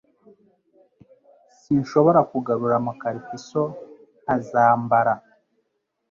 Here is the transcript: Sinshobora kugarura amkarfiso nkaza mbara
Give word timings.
Sinshobora 1.59 2.19
kugarura 2.31 2.75
amkarfiso 2.81 3.63
nkaza 4.21 4.63
mbara 4.83 5.13